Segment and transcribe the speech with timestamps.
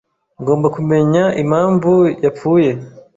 [0.41, 1.91] Ngomba kumenya impamvu
[2.23, 2.71] yapfuye.